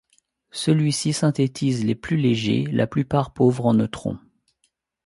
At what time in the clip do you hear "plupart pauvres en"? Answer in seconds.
2.87-3.75